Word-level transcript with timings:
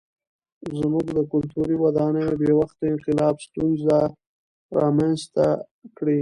زموږ 0.79 1.05
د 1.17 1.19
کلتوري 1.31 1.75
ودانیو 1.83 2.39
بې 2.41 2.51
وخته 2.59 2.83
انقلاب 2.93 3.35
ستونزې 3.47 3.99
رامنځته 4.77 5.45
کړې. 5.97 6.19